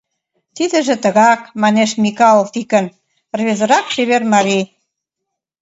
—Тидыже 0.55 0.95
тыгак,— 1.03 1.41
манеш 1.61 1.91
Микал 2.03 2.39
Тикын, 2.53 2.85
рвезырак 3.37 3.85
чевер 3.93 4.23
марий. 4.33 4.65